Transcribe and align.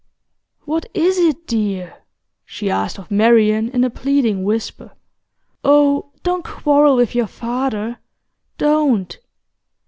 'What 0.65 0.87
is 0.95 1.19
it, 1.19 1.45
dear?' 1.45 1.97
she 2.43 2.71
asked 2.71 2.97
of 2.97 3.11
Marian, 3.11 3.69
in 3.69 3.83
a 3.83 3.89
pleading 3.91 4.43
whisper. 4.43 4.93
'Oh, 5.63 6.11
don't 6.23 6.43
quarrel 6.43 6.95
with 6.95 7.13
your 7.13 7.27
father! 7.27 7.99
Don't! 8.57 9.19